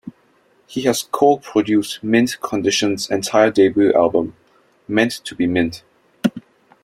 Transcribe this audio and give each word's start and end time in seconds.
He 0.65 0.81
has 0.85 1.03
also 1.03 1.09
co-produced 1.11 2.03
Mint 2.03 2.41
Condition's 2.41 3.07
entire 3.11 3.51
debut 3.51 3.93
album 3.93 4.35
"Meant 4.87 5.23
to 5.25 5.35
Be 5.35 5.45
Mint". 5.45 5.83